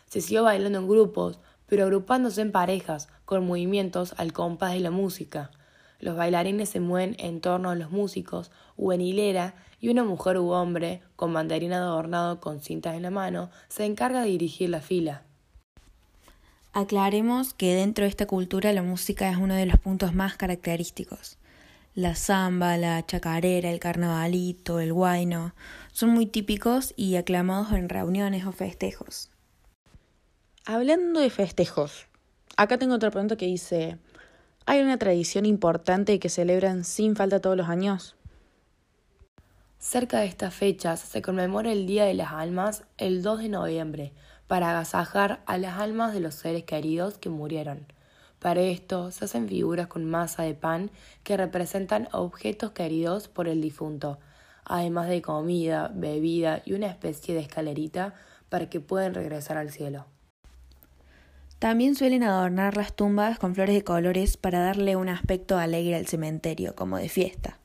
Se 0.08 0.22
siguió 0.22 0.44
bailando 0.44 0.80
en 0.80 0.88
grupos, 0.88 1.40
pero 1.68 1.84
agrupándose 1.84 2.42
en 2.42 2.52
parejas, 2.52 3.10
con 3.26 3.46
movimientos 3.46 4.16
al 4.18 4.34
compás 4.34 4.74
de 4.74 4.80
la 4.80 4.92
música. 4.92 5.52
Los 6.04 6.18
bailarines 6.18 6.68
se 6.68 6.82
mueven 6.82 7.16
en 7.18 7.40
torno 7.40 7.70
a 7.70 7.76
los 7.76 7.90
músicos 7.90 8.52
o 8.76 8.92
en 8.92 9.00
hilera 9.00 9.56
y 9.80 9.88
una 9.88 10.04
mujer 10.04 10.38
u 10.38 10.50
hombre, 10.50 11.02
con 11.16 11.32
banderín 11.32 11.72
adornado 11.72 12.42
con 12.42 12.60
cintas 12.60 12.96
en 12.96 13.04
la 13.04 13.10
mano, 13.10 13.50
se 13.70 13.86
encarga 13.86 14.24
de 14.24 14.28
dirigir 14.28 14.70
la 14.70 14.82
fila. 14.82 15.24
Aclaremos 16.74 17.54
que 17.54 17.74
dentro 17.74 18.04
de 18.04 18.10
esta 18.10 18.26
cultura 18.26 18.74
la 18.74 18.84
música 18.84 19.30
es 19.30 19.38
uno 19.38 19.56
de 19.56 19.66
los 19.66 19.80
puntos 19.80 20.14
más 20.14 20.36
característicos. 20.36 21.38
La 21.96 22.16
samba, 22.16 22.76
la 22.76 23.06
chacarera, 23.06 23.72
el 23.72 23.80
carnavalito, 23.80 24.82
el 24.82 24.92
guayno 24.92 25.56
son 25.94 26.10
muy 26.10 26.26
típicos 26.26 26.94
y 26.98 27.16
aclamados 27.16 27.72
en 27.72 27.88
reuniones 27.88 28.46
o 28.46 28.52
festejos. 28.52 29.30
Hablando 30.66 31.22
de 31.22 31.30
festejos, 31.30 32.08
acá 32.58 32.78
tengo 32.78 32.96
otra 32.96 33.10
pregunta 33.10 33.38
que 33.38 33.46
dice, 33.46 34.00
¿hay 34.66 34.82
una 34.82 34.98
tradición 34.98 35.46
importante 35.46 36.20
que 36.20 36.30
celebran 36.30 36.84
sin 36.84 37.16
falta 37.16 37.40
todos 37.40 37.58
los 37.58 37.70
años? 37.70 38.16
Cerca 39.80 40.20
de 40.20 40.28
estas 40.28 40.54
fechas 40.54 41.00
se 41.00 41.22
conmemora 41.22 41.72
el 41.72 41.86
Día 41.86 42.06
de 42.06 42.14
las 42.14 42.32
Almas 42.32 42.84
el 42.98 43.22
2 43.22 43.40
de 43.40 43.50
noviembre, 43.50 44.14
para 44.48 44.70
agasajar 44.70 45.42
a 45.46 45.58
las 45.58 45.78
almas 45.78 46.14
de 46.14 46.20
los 46.20 46.36
seres 46.36 46.64
queridos 46.64 47.18
que 47.18 47.30
murieron. 47.30 47.86
Para 48.40 48.62
esto 48.62 49.12
se 49.12 49.26
hacen 49.26 49.48
figuras 49.48 49.88
con 49.88 50.06
masa 50.06 50.44
de 50.44 50.54
pan 50.54 50.92
que 51.24 51.38
representan 51.38 52.08
objetos 52.12 52.72
queridos 52.72 53.28
por 53.28 53.48
el 53.48 53.62
difunto, 53.62 54.20
además 54.66 55.08
de 55.10 55.22
comida, 55.22 55.92
bebida 55.94 56.62
y 56.66 56.74
una 56.74 56.88
especie 56.88 57.36
de 57.36 57.42
escalerita 57.42 58.14
para 58.50 58.70
que 58.70 58.80
puedan 58.80 59.14
regresar 59.14 59.58
al 59.58 59.72
cielo. 59.72 60.06
También 61.64 61.96
suelen 61.96 62.24
adornar 62.24 62.76
las 62.76 62.94
tumbas 62.94 63.40
con 63.40 63.56
flores 63.56 63.74
de 63.74 63.86
colores 63.86 64.36
para 64.36 64.60
darle 64.60 64.98
un 64.98 65.08
aspecto 65.08 65.58
alegre 65.58 65.96
al 65.96 66.08
cementerio, 66.08 66.76
como 66.76 66.98
de 66.98 67.08
fiesta. 67.08 67.58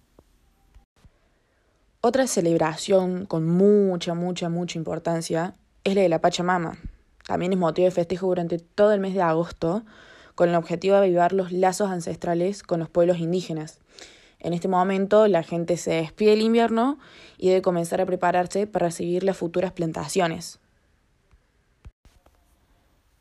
Otra 2.00 2.28
celebración 2.28 3.26
con 3.26 3.49
mucha, 3.49 4.14
mucha, 4.14 4.49
mucha 4.49 4.78
importancia 4.78 5.57
es 5.83 5.97
la 5.97 6.02
de 6.02 6.09
la 6.09 6.21
Pachamama. 6.21 6.78
También 7.26 7.52
es 7.52 7.59
motivo 7.59 7.87
de 7.87 7.90
festejo 7.90 8.28
durante 8.28 8.61
todo 8.61 8.93
el 8.93 9.00
mes 9.00 9.14
de 9.14 9.23
agosto, 9.23 9.83
con 10.37 10.49
el 10.49 10.55
objetivo 10.55 10.95
de 10.95 11.00
avivar 11.00 11.33
los 11.33 11.50
lazos 11.50 11.90
ancestrales 11.90 12.62
con 12.62 12.78
los 12.78 12.88
pueblos 12.88 13.19
indígenas. 13.19 13.81
En 14.38 14.52
este 14.52 14.69
momento 14.69 15.26
la 15.26 15.43
gente 15.43 15.76
se 15.76 15.95
despide 15.95 16.31
del 16.31 16.43
invierno 16.43 17.00
y 17.37 17.49
debe 17.49 17.62
comenzar 17.62 18.00
a 18.00 18.07
prepararse 18.07 18.69
para 18.69 18.87
recibir 18.87 19.25
las 19.25 19.37
futuras 19.37 19.73
plantaciones. 19.73 20.61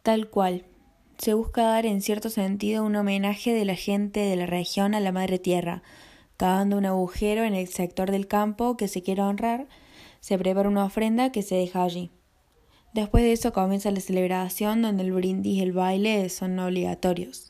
Tal 0.07 0.29
cual. 0.29 0.63
se 1.17 1.33
busca 1.33 1.63
dar 1.63 1.85
en 1.85 2.01
cierto 2.01 2.29
sentido 2.29 2.85
un 2.85 2.95
homenaje 2.95 3.53
de 3.53 3.65
la 3.65 3.75
gente 3.75 4.21
de 4.21 4.37
la 4.37 4.45
región 4.45 4.95
a 4.95 5.01
la 5.01 5.11
Madre 5.11 5.37
Tierra, 5.37 5.83
cavando 6.37 6.77
un 6.77 6.85
agujero 6.85 7.43
en 7.43 7.53
el 7.53 7.67
sector 7.67 8.09
del 8.09 8.25
campo 8.25 8.77
que 8.77 8.87
se 8.87 9.03
quiere 9.03 9.21
honrar, 9.21 9.67
se 10.21 10.37
prepara 10.37 10.69
una 10.69 10.85
ofrenda 10.85 11.33
que 11.33 11.41
se 11.41 11.55
deja 11.55 11.83
allí. 11.83 12.09
Después 12.93 13.21
de 13.21 13.33
eso 13.33 13.51
comienza 13.51 13.91
la 13.91 13.99
celebración 13.99 14.81
donde 14.81 15.03
el 15.03 15.11
brindis 15.11 15.57
y 15.57 15.61
el 15.61 15.73
baile 15.73 16.29
son 16.29 16.57
obligatorios. 16.57 17.47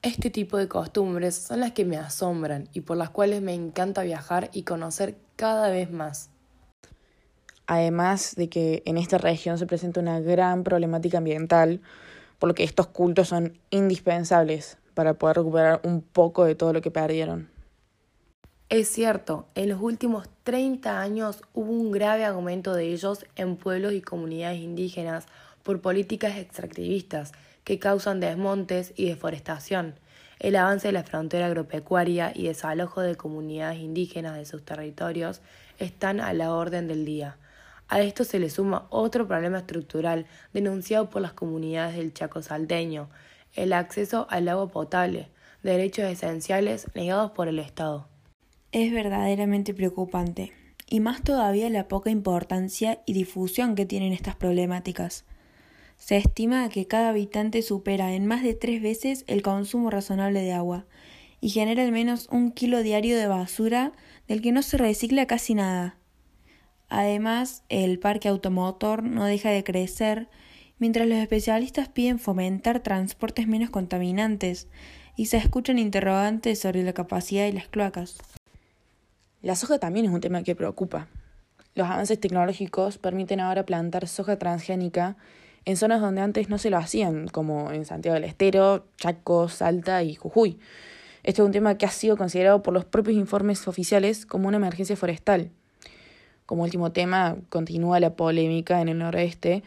Este 0.00 0.30
tipo 0.30 0.56
de 0.56 0.68
costumbres 0.68 1.34
son 1.34 1.60
las 1.60 1.72
que 1.72 1.84
me 1.84 1.98
asombran 1.98 2.70
y 2.72 2.80
por 2.80 2.96
las 2.96 3.10
cuales 3.10 3.42
me 3.42 3.52
encanta 3.52 4.04
viajar 4.04 4.48
y 4.54 4.62
conocer 4.62 5.18
cada 5.36 5.68
vez 5.68 5.90
más. 5.90 6.30
Además 7.66 8.34
de 8.36 8.48
que 8.48 8.82
en 8.86 8.96
esta 8.96 9.18
región 9.18 9.58
se 9.58 9.66
presenta 9.66 10.00
una 10.00 10.20
gran 10.20 10.64
problemática 10.64 11.18
ambiental, 11.18 11.80
por 12.38 12.48
lo 12.48 12.54
que 12.54 12.64
estos 12.64 12.86
cultos 12.86 13.28
son 13.28 13.58
indispensables 13.70 14.78
para 14.94 15.14
poder 15.14 15.36
recuperar 15.36 15.80
un 15.84 16.00
poco 16.02 16.44
de 16.44 16.54
todo 16.54 16.72
lo 16.72 16.80
que 16.80 16.90
perdieron. 16.90 17.48
Es 18.68 18.88
cierto, 18.88 19.46
en 19.54 19.68
los 19.68 19.80
últimos 19.80 20.28
30 20.42 21.00
años 21.00 21.42
hubo 21.54 21.70
un 21.70 21.92
grave 21.92 22.24
aumento 22.24 22.74
de 22.74 22.92
ellos 22.92 23.24
en 23.36 23.56
pueblos 23.56 23.92
y 23.92 24.00
comunidades 24.00 24.58
indígenas 24.58 25.26
por 25.62 25.80
políticas 25.80 26.36
extractivistas 26.36 27.32
que 27.62 27.78
causan 27.78 28.20
desmontes 28.20 28.92
y 28.96 29.08
deforestación, 29.08 29.94
el 30.38 30.56
avance 30.56 30.88
de 30.88 30.92
la 30.92 31.02
frontera 31.02 31.46
agropecuaria 31.46 32.30
y 32.34 32.46
desalojo 32.46 33.00
de 33.00 33.16
comunidades 33.16 33.78
indígenas 33.78 34.36
de 34.36 34.44
sus 34.44 34.62
territorios 34.62 35.40
están 35.78 36.20
a 36.20 36.32
la 36.34 36.52
orden 36.52 36.88
del 36.88 37.06
día. 37.06 37.38
A 37.88 38.00
esto 38.00 38.24
se 38.24 38.38
le 38.38 38.50
suma 38.50 38.86
otro 38.90 39.28
problema 39.28 39.58
estructural 39.58 40.26
denunciado 40.52 41.08
por 41.08 41.22
las 41.22 41.32
comunidades 41.32 41.96
del 41.96 42.12
Chaco 42.12 42.42
salteño, 42.42 43.08
el 43.54 43.72
acceso 43.72 44.26
al 44.28 44.48
agua 44.48 44.68
potable, 44.68 45.28
derechos 45.62 46.06
esenciales 46.06 46.88
negados 46.94 47.30
por 47.30 47.48
el 47.48 47.58
Estado. 47.58 48.08
Es 48.72 48.92
verdaderamente 48.92 49.72
preocupante, 49.72 50.52
y 50.88 51.00
más 51.00 51.22
todavía 51.22 51.70
la 51.70 51.88
poca 51.88 52.10
importancia 52.10 53.02
y 53.06 53.12
difusión 53.12 53.74
que 53.74 53.86
tienen 53.86 54.12
estas 54.12 54.36
problemáticas. 54.36 55.24
Se 55.96 56.16
estima 56.16 56.68
que 56.68 56.86
cada 56.86 57.10
habitante 57.10 57.62
supera 57.62 58.12
en 58.12 58.26
más 58.26 58.42
de 58.42 58.54
tres 58.54 58.82
veces 58.82 59.24
el 59.28 59.42
consumo 59.42 59.90
razonable 59.90 60.42
de 60.42 60.52
agua, 60.52 60.86
y 61.40 61.50
genera 61.50 61.84
al 61.84 61.92
menos 61.92 62.28
un 62.30 62.50
kilo 62.50 62.82
diario 62.82 63.16
de 63.16 63.26
basura 63.26 63.92
del 64.26 64.42
que 64.42 64.52
no 64.52 64.62
se 64.62 64.76
recicla 64.76 65.26
casi 65.26 65.54
nada. 65.54 65.96
Además, 66.88 67.64
el 67.68 67.98
parque 67.98 68.28
automotor 68.28 69.02
no 69.02 69.24
deja 69.24 69.50
de 69.50 69.64
crecer, 69.64 70.28
mientras 70.78 71.08
los 71.08 71.18
especialistas 71.18 71.88
piden 71.88 72.18
fomentar 72.18 72.80
transportes 72.80 73.48
menos 73.48 73.70
contaminantes 73.70 74.68
y 75.16 75.26
se 75.26 75.38
escuchan 75.38 75.78
interrogantes 75.78 76.60
sobre 76.60 76.82
la 76.82 76.92
capacidad 76.92 77.44
de 77.44 77.52
las 77.52 77.68
cloacas. 77.68 78.18
La 79.42 79.56
soja 79.56 79.78
también 79.78 80.06
es 80.06 80.12
un 80.12 80.20
tema 80.20 80.42
que 80.42 80.54
preocupa. 80.54 81.08
Los 81.74 81.88
avances 81.88 82.20
tecnológicos 82.20 82.98
permiten 82.98 83.40
ahora 83.40 83.66
plantar 83.66 84.08
soja 84.08 84.38
transgénica 84.38 85.16
en 85.64 85.76
zonas 85.76 86.00
donde 86.00 86.20
antes 86.20 86.48
no 86.48 86.58
se 86.58 86.70
lo 86.70 86.78
hacían, 86.78 87.28
como 87.28 87.72
en 87.72 87.84
Santiago 87.84 88.14
del 88.14 88.24
Estero, 88.24 88.86
Chaco, 88.96 89.48
Salta 89.48 90.02
y 90.02 90.14
Jujuy. 90.14 90.58
Este 91.22 91.42
es 91.42 91.46
un 91.46 91.52
tema 91.52 91.76
que 91.76 91.86
ha 91.86 91.90
sido 91.90 92.16
considerado 92.16 92.62
por 92.62 92.72
los 92.72 92.84
propios 92.84 93.16
informes 93.16 93.66
oficiales 93.66 94.26
como 94.26 94.46
una 94.48 94.58
emergencia 94.58 94.96
forestal. 94.96 95.50
Como 96.46 96.62
último 96.62 96.92
tema, 96.92 97.36
continúa 97.48 97.98
la 97.98 98.14
polémica 98.14 98.80
en 98.80 98.88
el 98.88 98.98
noroeste 98.98 99.64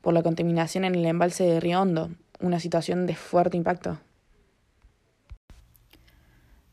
por 0.00 0.14
la 0.14 0.22
contaminación 0.22 0.84
en 0.84 0.94
el 0.94 1.04
embalse 1.04 1.44
de 1.44 1.60
Río 1.60 1.80
Hondo, 1.80 2.10
una 2.40 2.60
situación 2.60 3.06
de 3.06 3.16
fuerte 3.16 3.56
impacto. 3.56 3.98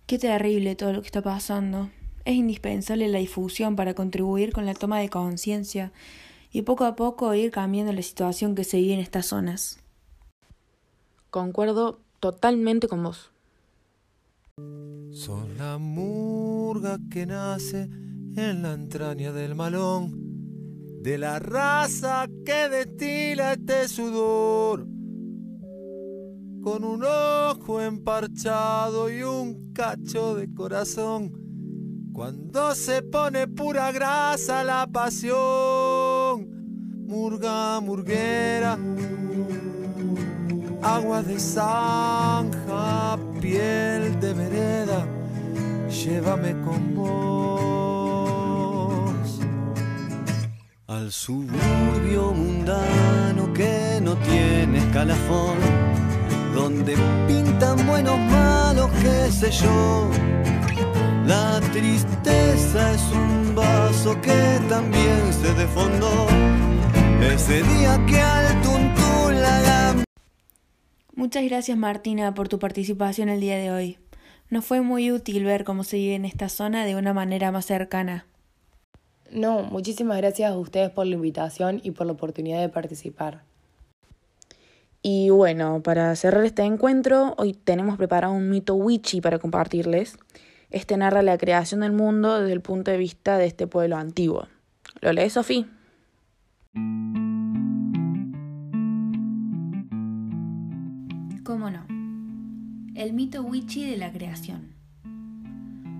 Qué 0.05 0.19
terrible 0.19 0.75
todo 0.75 0.93
lo 0.93 1.01
que 1.01 1.07
está 1.07 1.21
pasando. 1.21 1.89
Es 2.23 2.35
indispensable 2.35 3.07
la 3.07 3.19
difusión 3.19 3.75
para 3.75 3.93
contribuir 3.93 4.53
con 4.53 4.65
la 4.65 4.73
toma 4.73 4.99
de 4.99 5.09
conciencia 5.09 5.91
y 6.51 6.61
poco 6.61 6.85
a 6.85 6.95
poco 6.95 7.33
ir 7.33 7.51
cambiando 7.51 7.91
la 7.91 8.01
situación 8.01 8.55
que 8.55 8.63
se 8.63 8.77
vive 8.77 8.93
en 8.93 8.99
estas 8.99 9.25
zonas. 9.25 9.79
Concuerdo 11.29 11.99
totalmente 12.19 12.87
con 12.87 13.03
vos. 13.03 13.31
Son 15.11 15.57
la 15.57 15.77
murga 15.77 16.99
que 17.11 17.25
nace 17.25 17.89
en 18.37 18.61
la 18.61 18.73
entraña 18.73 19.31
del 19.31 19.55
malón, 19.55 20.11
de 21.01 21.17
la 21.17 21.39
raza 21.39 22.27
que 22.45 22.69
destila 22.69 23.53
este 23.53 23.87
sudor, 23.87 24.85
con 26.61 26.83
un 26.83 27.03
ojo 27.03 27.81
emparchado 27.81 29.09
y 29.09 29.23
un 29.23 29.73
cacho 29.73 30.35
de 30.35 30.53
corazón, 30.53 31.31
cuando 32.13 32.75
se 32.75 33.01
pone 33.01 33.47
pura 33.47 33.91
grasa 33.91 34.63
la 34.63 34.85
pasión, 34.85 36.47
murga, 37.07 37.79
murguera, 37.79 38.77
agua 40.83 41.23
de 41.23 41.39
zanja, 41.39 43.17
piel 43.41 44.19
de 44.19 44.33
vereda, 44.33 45.07
llévame 45.89 46.51
con 46.61 46.95
vos 46.95 47.66
al 50.97 51.11
suburbio 51.11 52.33
mundano 52.33 53.53
que 53.53 53.99
no 54.01 54.15
tiene 54.17 54.79
escalafón, 54.79 55.57
donde 56.55 56.95
pintan 57.27 57.85
buenos 57.85 58.17
malos, 58.17 58.89
qué 59.03 59.31
sé 59.31 59.51
yo. 59.51 60.09
La 61.27 61.59
tristeza 61.71 62.93
es 62.93 63.03
un 63.11 63.53
vaso 63.53 64.19
que 64.21 64.59
también 64.69 65.33
se 65.33 65.53
defondó. 65.53 66.27
Ese 67.21 67.61
día 67.61 68.03
que 68.07 68.19
al 68.19 68.61
tuntún 68.63 69.41
la 69.41 69.95
Muchas 71.15 71.43
gracias 71.43 71.77
Martina 71.77 72.33
por 72.33 72.49
tu 72.49 72.57
participación 72.57 73.29
el 73.29 73.39
día 73.39 73.57
de 73.57 73.69
hoy. 73.69 73.99
Nos 74.49 74.65
fue 74.65 74.81
muy 74.81 75.11
útil 75.11 75.43
ver 75.43 75.63
cómo 75.63 75.83
se 75.83 75.97
vive 75.97 76.15
en 76.15 76.25
esta 76.25 76.49
zona 76.49 76.85
de 76.85 76.95
una 76.95 77.13
manera 77.13 77.51
más 77.51 77.65
cercana. 77.65 78.25
No, 79.31 79.63
muchísimas 79.63 80.17
gracias 80.17 80.51
a 80.51 80.57
ustedes 80.57 80.89
por 80.89 81.05
la 81.05 81.15
invitación 81.15 81.81
y 81.83 81.91
por 81.91 82.07
la 82.07 82.13
oportunidad 82.13 82.61
de 82.61 82.69
participar. 82.69 83.43
Y 85.01 85.29
bueno, 85.29 85.81
para 85.83 86.15
cerrar 86.15 86.43
este 86.43 86.63
encuentro, 86.63 87.33
hoy 87.37 87.53
tenemos 87.53 87.97
preparado 87.97 88.33
un 88.33 88.49
mito 88.49 88.75
wichi 88.75 89.21
para 89.21 89.39
compartirles. 89.39 90.17
Este 90.69 90.97
narra 90.97 91.21
la 91.21 91.37
creación 91.37 91.81
del 91.81 91.93
mundo 91.93 92.41
desde 92.41 92.53
el 92.53 92.61
punto 92.61 92.91
de 92.91 92.97
vista 92.97 93.37
de 93.37 93.45
este 93.45 93.67
pueblo 93.67 93.95
antiguo. 93.95 94.47
¿Lo 95.01 95.13
lee, 95.13 95.29
Sofía? 95.29 95.65
¿Cómo 101.43 101.69
no? 101.69 101.85
El 102.95 103.13
mito 103.13 103.43
wichi 103.43 103.89
de 103.89 103.95
la 103.95 104.11
creación. 104.11 104.73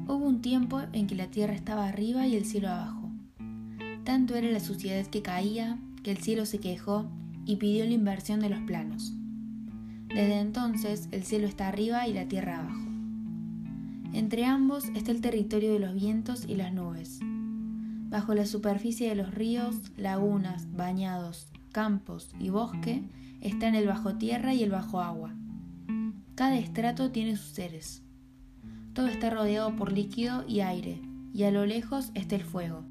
Hubo 0.07 0.25
un 0.25 0.41
tiempo 0.41 0.81
en 0.91 1.07
que 1.07 1.15
la 1.15 1.27
tierra 1.27 1.53
estaba 1.53 1.87
arriba 1.87 2.27
y 2.27 2.35
el 2.35 2.45
cielo 2.45 2.69
abajo. 2.69 3.06
Tanto 4.07 4.35
era 4.35 4.49
la 4.49 4.61
suciedad 4.61 5.05
que 5.07 5.21
caía 5.21 5.79
que 6.01 6.11
el 6.11 6.19
cielo 6.19 6.45
se 6.45 6.59
quejó 6.59 7.11
y 7.45 7.57
pidió 7.57 7.83
la 7.83 7.91
inversión 7.91 8.39
de 8.39 8.47
los 8.47 8.61
planos. 8.61 9.11
Desde 10.07 10.39
entonces 10.39 11.09
el 11.11 11.23
cielo 11.23 11.45
está 11.45 11.67
arriba 11.67 12.07
y 12.07 12.13
la 12.13 12.25
tierra 12.25 12.59
abajo. 12.59 12.87
Entre 14.13 14.45
ambos 14.45 14.85
está 14.95 15.11
el 15.11 15.19
territorio 15.19 15.73
de 15.73 15.79
los 15.79 15.93
vientos 15.93 16.45
y 16.47 16.55
las 16.55 16.71
nubes. 16.71 17.19
Bajo 18.09 18.33
la 18.33 18.45
superficie 18.45 19.09
de 19.09 19.15
los 19.15 19.33
ríos, 19.35 19.75
lagunas, 19.97 20.73
bañados, 20.73 21.49
campos 21.73 22.33
y 22.39 22.49
bosque 22.49 23.03
están 23.41 23.75
el 23.75 23.87
bajo 23.87 24.15
tierra 24.15 24.53
y 24.53 24.63
el 24.63 24.71
bajo 24.71 25.01
agua. 25.01 25.35
Cada 26.35 26.57
estrato 26.57 27.11
tiene 27.11 27.35
sus 27.35 27.49
seres. 27.49 28.03
Todo 28.93 29.07
está 29.07 29.31
rodeado 29.31 29.75
por 29.75 29.91
líquido 29.91 30.45
y 30.47 30.61
aire, 30.61 31.01
y 31.33 31.43
a 31.43 31.51
lo 31.51 31.65
lejos 31.65 32.11
está 32.15 32.37
el 32.37 32.43
fuego, 32.45 32.85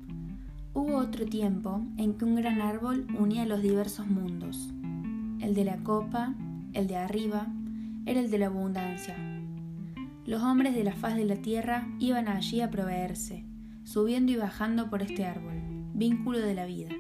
Hubo 0.79 0.99
otro 0.99 1.25
tiempo 1.25 1.81
en 1.97 2.19
que 2.19 2.27
un 2.27 2.35
gran 2.35 2.61
árbol 2.61 3.07
unía 3.19 3.47
los 3.47 3.63
diversos 3.63 4.09
mundos. 4.09 4.75
El 5.41 5.55
de 5.55 5.65
la 5.65 5.79
copa, 5.79 6.35
el 6.75 6.87
de 6.87 6.99
arriba, 6.99 7.47
era 8.05 8.21
el 8.21 8.31
de 8.31 8.37
la 8.37 8.49
abundancia. 8.49 9.17
Los 10.27 10.43
hombres 10.43 10.75
de 10.75 10.85
la 10.85 10.93
faz 10.93 11.17
de 11.17 11.25
la 11.25 11.37
tierra 11.37 11.89
iban 11.99 12.29
allí 12.29 12.61
a 12.61 12.71
proveerse, 12.71 13.47
subiendo 13.85 14.33
y 14.33 14.37
bajando 14.37 14.91
por 14.91 15.01
este 15.01 15.25
árbol, 15.25 15.55
vínculo 15.95 16.41
de 16.41 16.53
la 16.53 16.67
vida. 16.67 16.91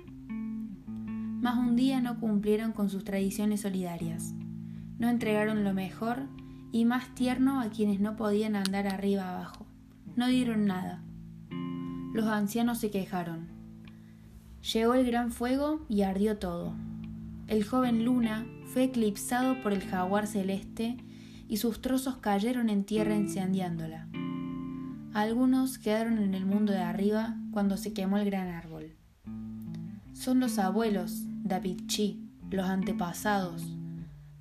Mas 0.88 1.58
un 1.58 1.76
día 1.76 2.00
no 2.00 2.18
cumplieron 2.18 2.72
con 2.72 2.88
sus 2.88 3.04
tradiciones 3.04 3.60
solidarias, 3.60 4.32
no 4.98 5.10
entregaron 5.10 5.64
lo 5.64 5.74
mejor 5.74 6.20
y 6.72 6.86
más 6.86 7.14
tierno 7.14 7.60
a 7.60 7.68
quienes 7.68 8.00
no 8.00 8.16
podían 8.16 8.56
andar 8.56 8.86
arriba 8.86 9.28
abajo, 9.28 9.66
no 10.16 10.28
dieron 10.28 10.64
nada. 10.64 11.04
Los 12.14 12.24
ancianos 12.24 12.78
se 12.78 12.90
quejaron 12.90 13.54
Llegó 14.72 14.94
el 14.94 15.06
gran 15.06 15.30
fuego 15.30 15.86
y 15.88 16.02
ardió 16.02 16.38
todo. 16.38 16.74
el 17.46 17.62
joven 17.62 18.04
Luna 18.04 18.44
fue 18.64 18.82
eclipsado 18.84 19.62
por 19.62 19.72
el 19.72 19.84
jaguar 19.84 20.26
celeste 20.26 20.96
y 21.46 21.58
sus 21.58 21.80
trozos 21.80 22.16
cayeron 22.16 22.68
en 22.68 22.82
tierra 22.82 23.14
incendiándola. 23.14 24.08
Algunos 25.14 25.78
quedaron 25.78 26.18
en 26.18 26.34
el 26.34 26.46
mundo 26.46 26.72
de 26.72 26.80
arriba 26.80 27.36
cuando 27.52 27.76
se 27.76 27.92
quemó 27.92 28.18
el 28.18 28.24
gran 28.24 28.48
árbol. 28.48 28.96
Son 30.14 30.40
los 30.40 30.58
abuelos, 30.58 31.22
David 31.44 31.82
Chi, 31.86 32.28
los 32.50 32.66
antepasados, 32.66 33.62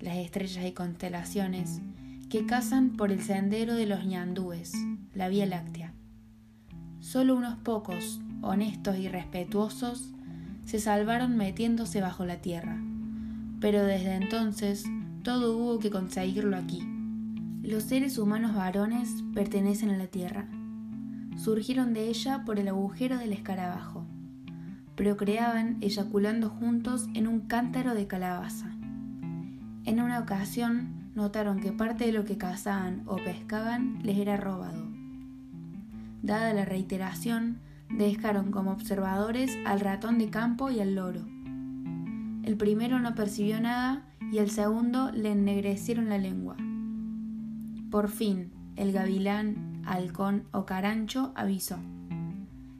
las 0.00 0.16
estrellas 0.16 0.66
y 0.66 0.72
constelaciones, 0.72 1.80
que 2.28 2.46
cazan 2.46 2.96
por 2.96 3.12
el 3.12 3.22
sendero 3.22 3.74
de 3.74 3.86
los 3.86 4.04
ñandúes, 4.04 4.72
la 5.14 5.28
Vía 5.28 5.46
Láctea. 5.46 5.94
Solo 6.98 7.36
unos 7.36 7.58
pocos, 7.58 8.20
honestos 8.42 8.98
y 8.98 9.08
respetuosos, 9.08 10.15
se 10.66 10.78
salvaron 10.78 11.38
metiéndose 11.38 12.02
bajo 12.02 12.26
la 12.26 12.42
tierra, 12.42 12.78
pero 13.60 13.82
desde 13.82 14.16
entonces 14.16 14.84
todo 15.22 15.56
hubo 15.56 15.78
que 15.78 15.88
conseguirlo 15.88 16.58
aquí. 16.58 16.86
Los 17.62 17.84
seres 17.84 18.18
humanos 18.18 18.54
varones 18.54 19.08
pertenecen 19.34 19.88
a 19.88 19.96
la 19.96 20.06
tierra 20.08 20.46
surgieron 21.36 21.92
de 21.92 22.08
ella 22.08 22.44
por 22.44 22.58
el 22.58 22.68
agujero 22.68 23.18
del 23.18 23.32
escarabajo. 23.32 24.04
Procreaban 24.96 25.76
eyaculando 25.80 26.48
juntos 26.48 27.06
en 27.14 27.26
un 27.26 27.40
cántaro 27.40 27.94
de 27.94 28.06
calabaza. 28.06 28.72
En 29.84 30.00
una 30.00 30.18
ocasión 30.18 31.10
notaron 31.14 31.60
que 31.60 31.72
parte 31.72 32.06
de 32.06 32.12
lo 32.12 32.24
que 32.24 32.38
cazaban 32.38 33.02
o 33.06 33.16
pescaban 33.16 34.00
les 34.02 34.18
era 34.18 34.36
robado. 34.36 34.88
Dada 36.22 36.52
la 36.54 36.64
reiteración, 36.64 37.58
dejaron 37.90 38.50
como 38.50 38.72
observadores 38.72 39.56
al 39.64 39.80
ratón 39.80 40.18
de 40.18 40.30
campo 40.30 40.70
y 40.70 40.80
al 40.80 40.94
loro. 40.94 41.20
El 42.44 42.56
primero 42.56 43.00
no 43.00 43.14
percibió 43.14 43.60
nada 43.60 44.06
y 44.32 44.38
el 44.38 44.50
segundo 44.50 45.10
le 45.12 45.32
ennegrecieron 45.32 46.08
la 46.08 46.18
lengua. 46.18 46.56
Por 47.90 48.08
fin, 48.08 48.52
el 48.76 48.92
gavilán 48.92 49.82
halcón 49.84 50.44
o 50.52 50.66
carancho 50.66 51.32
avisó. 51.34 51.78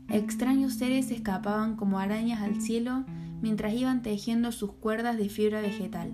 Extraños 0.08 0.74
seres 0.74 1.10
escapaban 1.10 1.76
como 1.76 1.98
arañas 1.98 2.42
al 2.42 2.60
cielo 2.60 3.04
mientras 3.40 3.74
iban 3.74 4.02
tejiendo 4.02 4.52
sus 4.52 4.72
cuerdas 4.72 5.16
de 5.16 5.28
fibra 5.28 5.60
vegetal. 5.60 6.12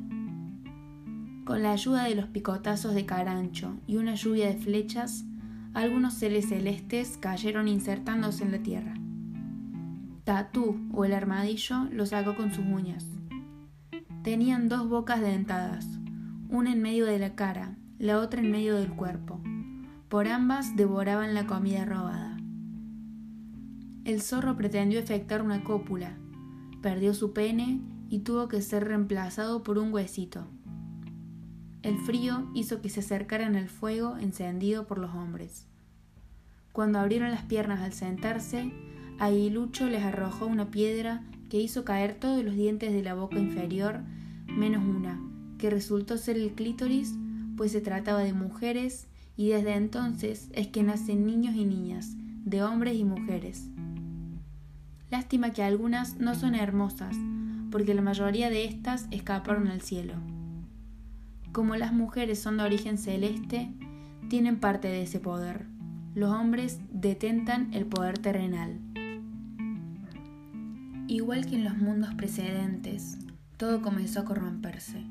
Con 1.44 1.62
la 1.62 1.72
ayuda 1.72 2.04
de 2.04 2.14
los 2.14 2.26
picotazos 2.26 2.94
de 2.94 3.04
carancho 3.04 3.76
y 3.86 3.96
una 3.96 4.14
lluvia 4.14 4.46
de 4.46 4.56
flechas, 4.56 5.24
algunos 5.74 6.14
seres 6.14 6.48
celestes 6.48 7.16
cayeron 7.16 7.66
insertándose 7.66 8.44
en 8.44 8.52
la 8.52 8.58
tierra. 8.58 8.94
Tatú 10.24 10.78
o 10.92 11.04
el 11.04 11.14
armadillo 11.14 11.88
lo 11.90 12.06
sacó 12.06 12.36
con 12.36 12.52
sus 12.52 12.64
uñas. 12.64 13.06
Tenían 14.22 14.68
dos 14.68 14.88
bocas 14.88 15.20
dentadas, 15.20 15.86
una 16.48 16.72
en 16.72 16.82
medio 16.82 17.06
de 17.06 17.18
la 17.18 17.34
cara, 17.34 17.76
la 17.98 18.18
otra 18.18 18.40
en 18.40 18.50
medio 18.50 18.76
del 18.76 18.90
cuerpo. 18.90 19.40
Por 20.08 20.28
ambas 20.28 20.76
devoraban 20.76 21.34
la 21.34 21.46
comida 21.46 21.84
robada. 21.84 22.36
El 24.04 24.20
zorro 24.20 24.56
pretendió 24.56 24.98
efectuar 24.98 25.42
una 25.42 25.64
cópula, 25.64 26.18
perdió 26.82 27.14
su 27.14 27.32
pene 27.32 27.80
y 28.10 28.20
tuvo 28.20 28.46
que 28.46 28.60
ser 28.60 28.84
reemplazado 28.86 29.62
por 29.62 29.78
un 29.78 29.92
huesito. 29.92 30.46
El 31.82 31.98
frío 31.98 32.48
hizo 32.54 32.80
que 32.80 32.88
se 32.88 33.00
acercaran 33.00 33.56
al 33.56 33.68
fuego 33.68 34.16
encendido 34.16 34.86
por 34.86 34.98
los 34.98 35.14
hombres. 35.14 35.66
Cuando 36.70 37.00
abrieron 37.00 37.30
las 37.32 37.42
piernas 37.42 37.80
al 37.80 37.92
sentarse, 37.92 38.72
Aguilucho 39.18 39.88
les 39.88 40.02
arrojó 40.04 40.46
una 40.46 40.70
piedra 40.70 41.24
que 41.50 41.60
hizo 41.60 41.84
caer 41.84 42.14
todos 42.14 42.44
los 42.44 42.54
dientes 42.54 42.92
de 42.92 43.02
la 43.02 43.14
boca 43.14 43.38
inferior, 43.38 44.00
menos 44.46 44.84
una, 44.84 45.20
que 45.58 45.70
resultó 45.70 46.18
ser 46.18 46.36
el 46.36 46.52
clítoris, 46.52 47.14
pues 47.56 47.72
se 47.72 47.80
trataba 47.80 48.20
de 48.20 48.32
mujeres 48.32 49.08
y 49.36 49.48
desde 49.48 49.74
entonces 49.74 50.48
es 50.52 50.68
que 50.68 50.82
nacen 50.82 51.26
niños 51.26 51.54
y 51.56 51.64
niñas, 51.64 52.14
de 52.44 52.62
hombres 52.62 52.96
y 52.96 53.04
mujeres. 53.04 53.68
Lástima 55.10 55.50
que 55.50 55.62
algunas 55.62 56.18
no 56.18 56.34
son 56.34 56.54
hermosas, 56.54 57.16
porque 57.70 57.92
la 57.92 58.02
mayoría 58.02 58.50
de 58.50 58.64
estas 58.64 59.08
escaparon 59.10 59.68
al 59.68 59.82
cielo. 59.82 60.14
Como 61.52 61.76
las 61.76 61.92
mujeres 61.92 62.40
son 62.40 62.56
de 62.56 62.64
origen 62.64 62.98
celeste, 62.98 63.70
tienen 64.28 64.58
parte 64.58 64.88
de 64.88 65.02
ese 65.02 65.20
poder. 65.20 65.66
Los 66.14 66.30
hombres 66.30 66.80
detentan 66.90 67.72
el 67.74 67.86
poder 67.86 68.18
terrenal. 68.18 68.80
Igual 71.08 71.46
que 71.46 71.56
en 71.56 71.64
los 71.64 71.76
mundos 71.76 72.14
precedentes, 72.14 73.18
todo 73.58 73.82
comenzó 73.82 74.20
a 74.20 74.24
corromperse. 74.24 75.04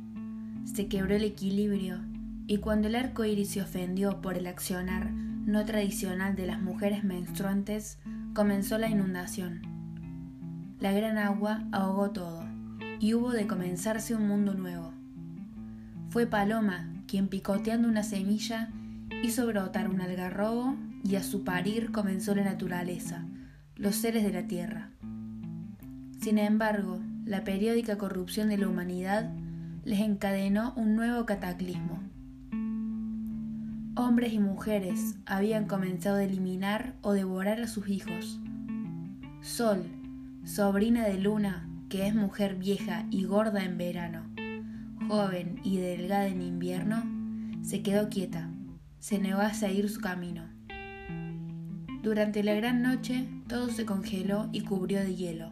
Se 0.66 0.88
quebró 0.88 1.16
el 1.16 1.24
equilibrio 1.24 2.00
y 2.48 2.58
cuando 2.58 2.88
el 2.88 2.96
arco 2.96 3.24
iris 3.24 3.50
se 3.50 3.62
ofendió 3.62 4.22
por 4.22 4.36
el 4.36 4.48
accionar 4.48 5.12
no 5.46 5.66
tradicional 5.66 6.36
de 6.36 6.48
las 6.48 6.62
mujeres 6.62 7.04
menstruantes, 7.04 7.98
comenzó 8.34 8.78
la 8.78 8.90
inundación. 8.90 9.62
La 10.80 10.92
gran 10.92 11.18
agua 11.18 11.64
ahogó 11.72 12.12
todo, 12.12 12.44
y 13.00 13.14
hubo 13.14 13.32
de 13.32 13.48
comenzarse 13.48 14.16
un 14.16 14.28
mundo 14.28 14.54
nuevo. 14.54 14.91
Fue 16.12 16.28
Paloma 16.28 16.88
quien 17.08 17.28
picoteando 17.28 17.88
una 17.88 18.04
semilla 18.04 18.70
hizo 19.24 19.48
brotar 19.48 19.90
un 19.90 20.00
algarrobo 20.00 20.76
y 21.04 21.16
a 21.16 21.24
su 21.24 21.44
parir 21.44 21.92
comenzó 21.92 22.36
la 22.36 22.44
naturaleza, 22.44 23.26
los 23.76 23.96
seres 23.96 24.24
de 24.24 24.32
la 24.32 24.46
tierra. 24.46 24.92
Sin 26.22 26.38
embargo, 26.38 27.00
la 27.26 27.44
periódica 27.44 27.98
corrupción 27.98 28.50
de 28.50 28.60
la 28.60 28.68
humanidad 28.68 29.32
les 29.84 30.02
encadenó 30.02 30.74
un 30.76 30.96
nuevo 30.96 31.26
cataclismo 31.26 32.00
hombres 33.96 34.34
y 34.34 34.40
mujeres 34.40 35.16
habían 35.26 35.66
comenzado 35.66 36.18
a 36.18 36.24
eliminar 36.24 36.94
o 37.02 37.14
devorar 37.14 37.62
a 37.62 37.68
sus 37.68 37.88
hijos. 37.90 38.40
Sol, 39.42 39.84
sobrina 40.44 41.06
de 41.08 41.20
Luna, 41.20 41.68
que 41.90 42.08
es 42.08 42.16
mujer 42.16 42.56
vieja 42.56 43.06
y 43.12 43.26
gorda 43.26 43.64
en 43.64 43.78
verano, 43.78 44.24
joven 45.12 45.60
y 45.66 45.76
delgada 45.76 46.28
en 46.28 46.42
invierno, 46.42 47.04
se 47.66 47.84
quedó 47.84 48.08
quieta, 48.08 48.50
se 49.00 49.20
negó 49.20 49.42
a 49.42 49.54
seguir 49.54 49.90
su 49.90 50.00
camino. 50.00 50.46
Durante 52.02 52.44
la 52.44 52.54
gran 52.54 52.82
noche 52.82 53.28
todo 53.50 53.68
se 53.68 53.86
congeló 53.86 54.48
y 54.54 54.62
cubrió 54.62 55.02
de 55.02 55.14
hielo. 55.14 55.52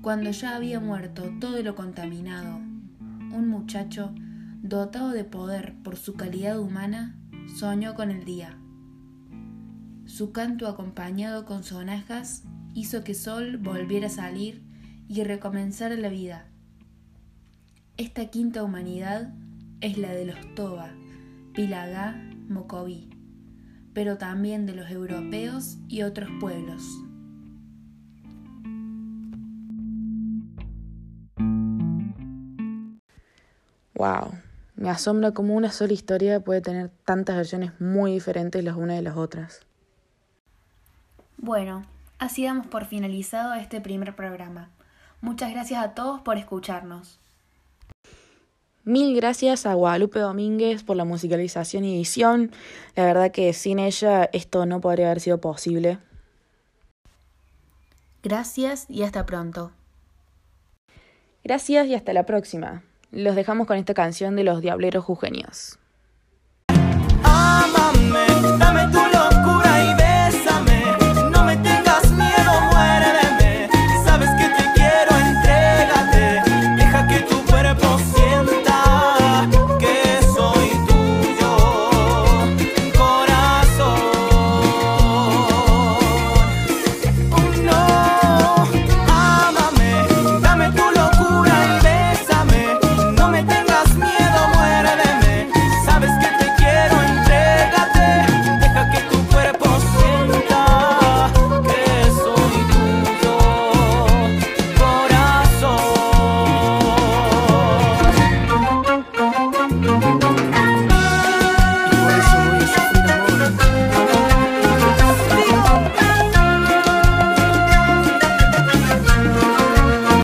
Cuando 0.00 0.30
ya 0.30 0.56
había 0.56 0.80
muerto 0.80 1.30
todo 1.42 1.62
lo 1.62 1.74
contaminado, 1.74 2.56
un 2.56 3.48
muchacho 3.48 4.14
dotado 4.62 5.10
de 5.10 5.24
poder 5.24 5.74
por 5.84 5.96
su 5.96 6.14
calidad 6.14 6.58
humana, 6.58 7.14
soñó 7.58 7.94
con 7.94 8.10
el 8.10 8.24
día. 8.24 8.56
Su 10.06 10.32
canto 10.32 10.68
acompañado 10.68 11.44
con 11.44 11.64
sonajas 11.64 12.44
hizo 12.72 13.04
que 13.04 13.12
Sol 13.12 13.58
volviera 13.58 14.06
a 14.06 14.10
salir 14.10 14.62
y 15.06 15.22
recomenzara 15.22 15.96
la 15.96 16.08
vida. 16.08 16.46
Esta 17.98 18.26
quinta 18.26 18.64
humanidad 18.64 19.34
es 19.82 19.98
la 19.98 20.12
de 20.12 20.24
los 20.24 20.54
Toba, 20.54 20.94
Pilagá, 21.52 22.14
Mocoví, 22.48 23.10
pero 23.92 24.16
también 24.16 24.64
de 24.64 24.74
los 24.74 24.90
europeos 24.90 25.76
y 25.88 26.02
otros 26.02 26.30
pueblos. 26.40 26.82
Wow, 33.94 34.32
me 34.74 34.88
asombra 34.88 35.32
cómo 35.32 35.54
una 35.54 35.70
sola 35.70 35.92
historia 35.92 36.40
puede 36.40 36.62
tener 36.62 36.90
tantas 37.04 37.36
versiones 37.36 37.78
muy 37.78 38.12
diferentes 38.12 38.64
las 38.64 38.74
unas 38.74 38.96
de 38.96 39.02
las 39.02 39.18
otras. 39.18 39.66
Bueno, 41.36 41.84
así 42.18 42.44
damos 42.46 42.66
por 42.68 42.86
finalizado 42.86 43.52
este 43.52 43.82
primer 43.82 44.16
programa. 44.16 44.70
Muchas 45.20 45.52
gracias 45.52 45.84
a 45.84 45.92
todos 45.94 46.22
por 46.22 46.38
escucharnos. 46.38 47.21
Mil 48.84 49.14
gracias 49.14 49.64
a 49.64 49.74
Guadalupe 49.74 50.18
Domínguez 50.18 50.82
por 50.82 50.96
la 50.96 51.04
musicalización 51.04 51.84
y 51.84 51.94
edición. 51.94 52.50
La 52.96 53.04
verdad 53.04 53.30
que 53.30 53.52
sin 53.52 53.78
ella 53.78 54.28
esto 54.32 54.66
no 54.66 54.80
podría 54.80 55.06
haber 55.06 55.20
sido 55.20 55.40
posible. 55.40 55.98
Gracias 58.24 58.86
y 58.88 59.04
hasta 59.04 59.24
pronto. 59.24 59.70
Gracias 61.44 61.86
y 61.86 61.94
hasta 61.94 62.12
la 62.12 62.26
próxima. 62.26 62.82
Los 63.12 63.36
dejamos 63.36 63.66
con 63.68 63.76
esta 63.76 63.94
canción 63.94 64.34
de 64.34 64.44
los 64.44 64.60
Diableros 64.60 65.04
Jujeños. 65.04 65.78